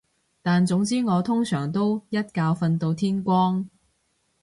[0.41, 3.69] 但總之我通常都一覺瞓到天光